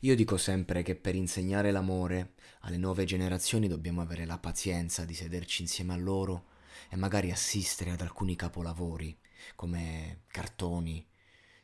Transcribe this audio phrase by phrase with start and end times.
[0.00, 5.14] Io dico sempre che per insegnare l'amore alle nuove generazioni dobbiamo avere la pazienza di
[5.14, 6.48] sederci insieme a loro
[6.90, 9.18] e magari assistere ad alcuni capolavori
[9.54, 11.06] come cartoni,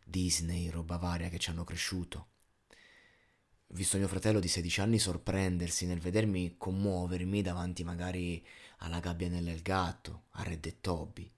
[0.04, 2.28] Disney, roba varia che ci hanno cresciuto.
[3.66, 8.44] Ho visto mio fratello di 16 anni sorprendersi nel vedermi commuovermi davanti magari
[8.78, 11.30] alla gabbia nel gatto, a Red e Toby.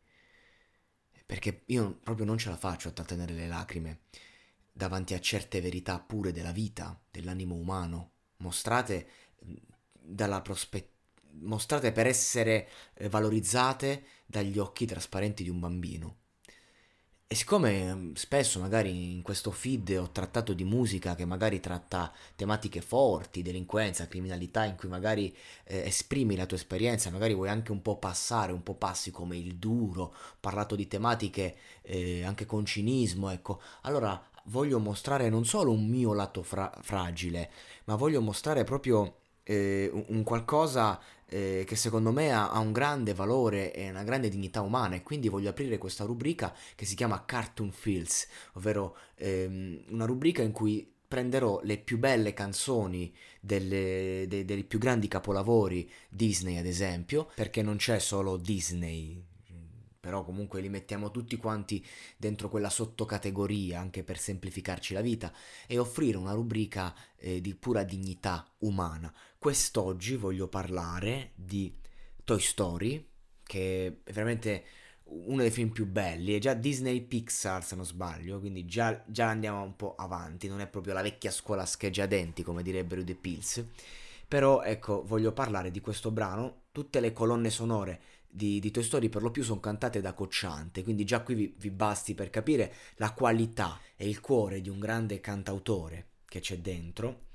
[1.26, 4.00] Perché io proprio non ce la faccio a trattenere le lacrime
[4.76, 9.08] davanti a certe verità pure della vita, dell'animo umano, mostrate
[9.92, 10.92] dalla prospettiva
[11.40, 16.16] mostrate per essere eh, valorizzate dagli occhi trasparenti di un bambino.
[17.26, 22.80] E siccome spesso magari in questo feed ho trattato di musica che magari tratta tematiche
[22.80, 27.82] forti, delinquenza, criminalità, in cui magari eh, esprimi la tua esperienza, magari vuoi anche un
[27.82, 33.30] po' passare, un po' passi come il duro, parlato di tematiche eh, anche con cinismo,
[33.30, 37.50] ecco, allora voglio mostrare non solo un mio lato fra- fragile,
[37.84, 43.14] ma voglio mostrare proprio eh, un qualcosa eh, che secondo me ha, ha, un grande
[43.14, 44.94] valore e una grande dignità umana.
[44.96, 50.42] E quindi voglio aprire questa rubrica che si chiama Cartoon Fields, ovvero ehm, una rubrica
[50.42, 56.66] in cui prenderò le più belle canzoni delle, de, dei più grandi capolavori Disney ad
[56.66, 59.22] esempio, perché non c'è solo Disney,
[60.04, 61.82] però comunque li mettiamo tutti quanti
[62.18, 65.32] dentro quella sottocategoria anche per semplificarci la vita
[65.66, 69.10] e offrire una rubrica eh, di pura dignità umana.
[69.38, 71.74] Quest'oggi voglio parlare di
[72.22, 73.08] Toy Story,
[73.42, 74.64] che è veramente
[75.04, 79.28] uno dei film più belli, è già Disney Pixar se non sbaglio, quindi già, già
[79.28, 83.14] andiamo un po' avanti, non è proprio la vecchia scuola scheggiadenti come direbbero i The
[83.14, 83.64] Pills,
[84.28, 88.00] però ecco voglio parlare di questo brano, tutte le colonne sonore
[88.34, 91.54] di, di Toy Story per lo più sono cantate da Cocciante, quindi già qui vi,
[91.56, 96.58] vi basti per capire la qualità e il cuore di un grande cantautore che c'è
[96.58, 97.26] dentro.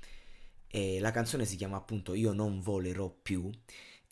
[0.66, 3.50] E la canzone si chiama appunto Io non volerò più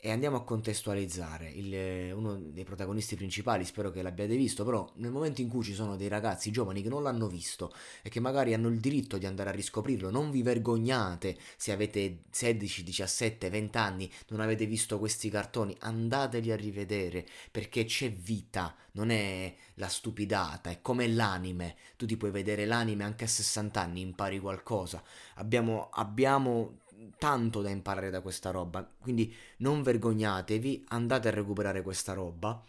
[0.01, 5.11] e andiamo a contestualizzare il, uno dei protagonisti principali, spero che l'abbiate visto, però nel
[5.11, 7.72] momento in cui ci sono dei ragazzi giovani che non l'hanno visto
[8.03, 12.22] e che magari hanno il diritto di andare a riscoprirlo, non vi vergognate se avete
[12.31, 18.77] 16, 17, 20 anni, non avete visto questi cartoni, andateli a rivedere perché c'è vita,
[18.93, 23.81] non è la stupidata, è come l'anime, tu ti puoi vedere l'anime anche a 60
[23.81, 25.03] anni, impari qualcosa,
[25.34, 26.87] abbiamo, abbiamo
[27.19, 32.62] tanto da imparare da questa roba, quindi non vergognatevi, andate a recuperare questa roba.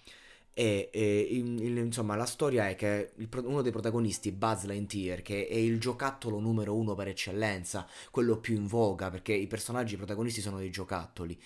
[0.53, 5.47] E, e il, insomma, la storia è che il, uno dei protagonisti, Buzz Lightyear, che
[5.47, 10.41] è il giocattolo numero uno per eccellenza, quello più in voga, perché i personaggi protagonisti
[10.41, 11.39] sono dei giocattoli.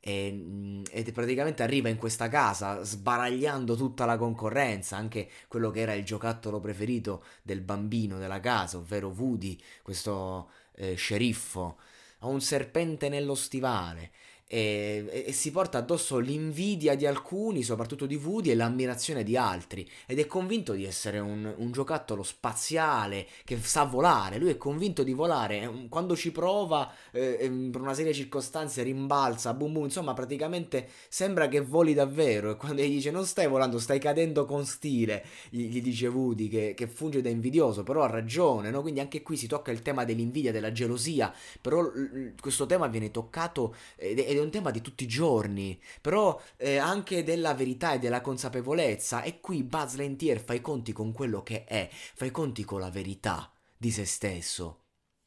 [0.00, 5.94] E, e, praticamente arriva in questa casa sbaragliando tutta la concorrenza, anche quello che era
[5.94, 11.78] il giocattolo preferito del bambino della casa, ovvero Woody, questo eh, sceriffo
[12.18, 14.10] ha un serpente nello stivale
[14.50, 19.88] e, e, si porta addosso l'invidia di alcuni, soprattutto di Woody, e l'ammirazione di altri.
[20.06, 24.38] Ed è convinto di essere un, un, giocattolo spaziale che sa volare.
[24.38, 25.86] Lui è convinto di volare.
[25.88, 29.84] Quando ci prova, eh, per una serie di circostanze, rimbalza, boom boom.
[29.84, 32.52] Insomma, praticamente sembra che voli davvero.
[32.52, 36.48] E quando gli dice non stai volando, stai cadendo con stile, gli, gli dice Woody
[36.48, 38.70] che, che, funge da invidioso, però ha ragione.
[38.70, 38.80] No?
[38.80, 41.32] Quindi anche qui si tocca il tema dell'invidia, della gelosia.
[41.60, 45.80] Però l- questo tema viene toccato ed è è un tema di tutti i giorni,
[46.00, 49.22] però eh, anche della verità e della consapevolezza.
[49.22, 52.80] E qui Buzz Lightyear fa i conti con quello che è, fa i conti con
[52.80, 54.84] la verità di se stesso.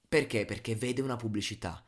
[0.08, 0.46] Perché?
[0.46, 1.84] Perché vede una pubblicità.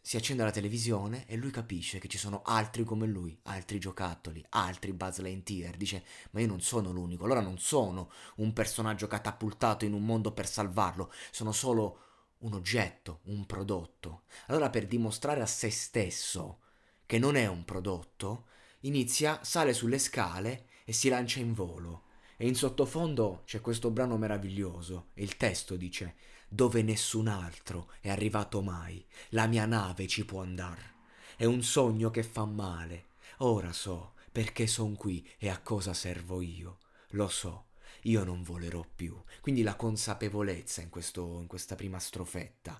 [0.00, 4.44] Si accende la televisione e lui capisce che ci sono altri come lui, altri giocattoli,
[4.50, 5.76] altri Buzz Lightyear.
[5.76, 10.32] Dice, ma io non sono l'unico, allora non sono un personaggio catapultato in un mondo
[10.32, 12.00] per salvarlo, sono solo
[12.38, 14.22] un oggetto, un prodotto.
[14.46, 16.60] Allora per dimostrare a se stesso
[17.08, 18.48] che non è un prodotto,
[18.80, 22.02] inizia, sale sulle scale e si lancia in volo.
[22.36, 28.10] E in sottofondo c'è questo brano meraviglioso e il testo dice dove nessun altro è
[28.10, 30.96] arrivato mai, la mia nave ci può andar.
[31.34, 33.06] È un sogno che fa male.
[33.38, 36.80] Ora so perché son qui e a cosa servo io.
[37.12, 37.68] Lo so,
[38.02, 39.18] io non volerò più.
[39.40, 42.78] Quindi la consapevolezza in, questo, in questa prima strofetta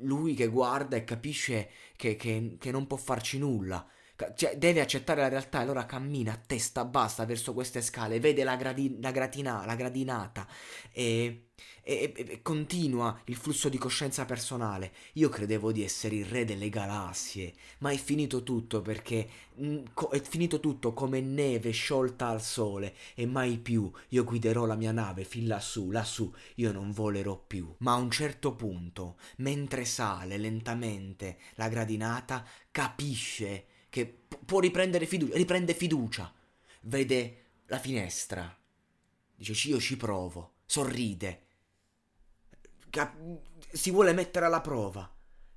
[0.00, 3.86] lui che guarda e capisce che, che, che non può farci nulla,
[4.34, 8.44] cioè, deve accettare la realtà e allora cammina a testa bassa verso queste scale, vede
[8.44, 10.46] la, gradi- la, gratina- la gradinata
[10.92, 11.46] e
[11.82, 14.92] e, e, e, continua il flusso di coscienza personale.
[15.14, 19.84] Io credevo di essere il re delle galassie, ma è finito tutto perché mh, mm,
[19.94, 24.76] co- è finito tutto come neve sciolta al sole e mai più io guiderò la
[24.76, 27.74] mia nave fin lassù, lassù, io non volerò più.
[27.78, 34.06] Ma a un certo punto, mentre sale lentamente la gradinata, capisce che
[34.44, 36.32] può riprendere fiducia, riprende fiducia,
[36.82, 38.58] vede la finestra,
[39.34, 41.48] dice io ci provo, sorride
[42.90, 43.16] cap-
[43.72, 45.10] si vuole mettere alla prova.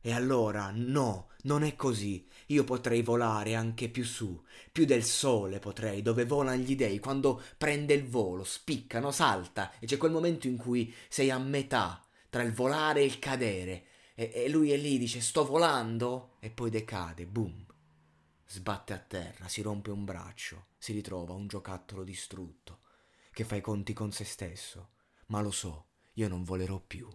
[0.06, 2.28] E allora no, non è così.
[2.48, 4.42] Io potrei volare anche più su,
[4.72, 9.86] più del sole potrei, dove volano gli dei, quando prende il volo, spiccano, salta, e
[9.86, 13.86] c'è quel momento in cui sei a metà tra il volare e il cadere.
[14.16, 17.66] E, e lui è lì, dice sto volando, e poi decade, boom.
[18.54, 22.82] Sbatte a terra, si rompe un braccio, si ritrova un giocattolo distrutto,
[23.32, 24.92] che fa i conti con se stesso.
[25.30, 27.10] Ma lo so, io non volerò più.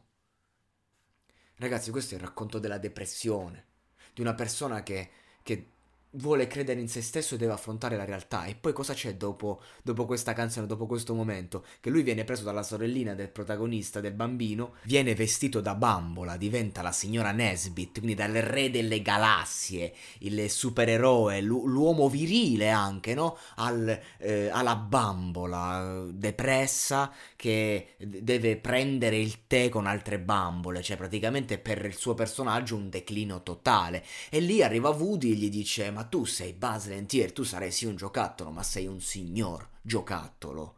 [1.55, 3.67] Ragazzi, questo è il racconto della depressione,
[4.14, 5.11] di una persona che,
[5.44, 5.75] che
[6.13, 8.45] vuole credere in se stesso e deve affrontare la realtà.
[8.45, 11.65] E poi cosa c'è dopo, dopo, questa canzone, dopo questo momento?
[11.81, 16.83] Che lui viene preso dalla sorellina del protagonista, del bambino, viene vestito da bambola, diventa
[16.83, 23.37] la signora Nesbit, quindi dal re delle galassie, il supereroe, l'uomo virile anche, no?
[23.57, 31.59] Al, eh, alla bambola depressa che deve prendere il tè con altre bambole, cioè praticamente
[31.59, 34.05] per il suo personaggio un declino totale.
[34.31, 37.97] E lì arriva Woody e gli dice ma tu sei Buzz Lightyear, tu saresti un
[37.97, 40.75] giocattolo, ma sei un signor giocattolo.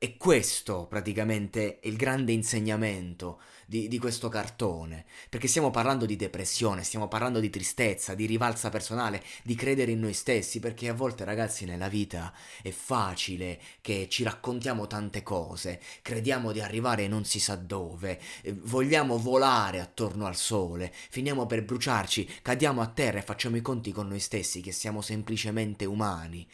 [0.00, 6.14] E questo praticamente è il grande insegnamento di, di, questo cartone, perché stiamo parlando di
[6.14, 10.94] depressione, stiamo parlando di tristezza, di rivalsa personale, di credere in noi stessi, perché a
[10.94, 17.24] volte ragazzi nella vita è facile che ci raccontiamo tante cose, crediamo di arrivare non
[17.24, 23.18] si sa dove, eh, vogliamo volare attorno al sole, finiamo per bruciarci, cadiamo a terra
[23.18, 26.46] e facciamo i conti con noi stessi che siamo semplicemente umani.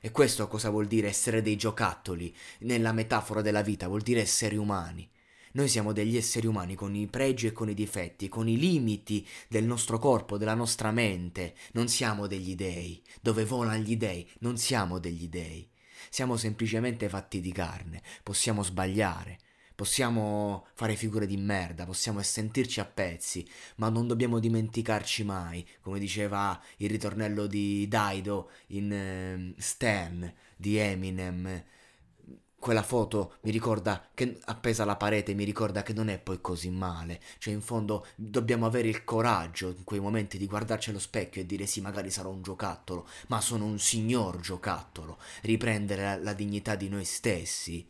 [0.00, 2.32] E questo cosa vuol dire essere dei giocattoli?
[2.60, 5.08] Nella metafora della vita vuol dire esseri umani.
[5.52, 9.26] Noi siamo degli esseri umani con i pregi e con i difetti, con i limiti
[9.48, 11.56] del nostro corpo, della nostra mente.
[11.72, 13.02] Non siamo degli dei.
[13.20, 15.68] Dove volano gli dei, non siamo degli dei.
[16.10, 18.00] Siamo semplicemente fatti di carne.
[18.22, 19.38] Possiamo sbagliare,
[19.78, 26.00] Possiamo fare figure di merda, possiamo sentirci a pezzi, ma non dobbiamo dimenticarci mai, come
[26.00, 31.64] diceva il ritornello di Daido in uh, Stan di Eminem.
[32.58, 36.70] Quella foto mi ricorda che appesa alla parete mi ricorda che non è poi così
[36.70, 37.20] male.
[37.38, 41.46] Cioè, in fondo dobbiamo avere il coraggio in quei momenti di guardarci allo specchio e
[41.46, 45.18] dire sì, magari sarò un giocattolo, ma sono un signor giocattolo.
[45.42, 47.86] Riprendere la, la dignità di noi stessi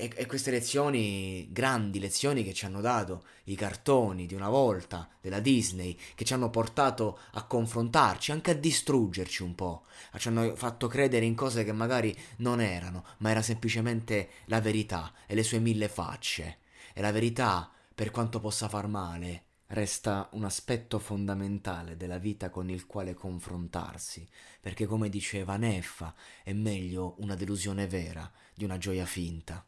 [0.00, 5.08] e, e, queste lezioni, grandi lezioni che ci hanno dato i cartoni di una volta
[5.20, 9.84] della Disney, che ci hanno portato a confrontarci, anche a distruggerci un po',
[10.16, 15.12] ci hanno fatto credere in cose che magari non erano, ma era semplicemente la verità
[15.26, 16.58] e le sue mille facce.
[16.94, 22.70] E la verità, per quanto possa far male, resta un aspetto fondamentale della vita con
[22.70, 24.26] il quale confrontarsi,
[24.60, 29.62] perché come diceva Neffa, è meglio una delusione vera di una gioia finta.